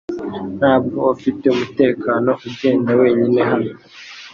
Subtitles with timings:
[0.59, 3.71] Ntabwo ufite umutekano ugenda wenyine hano.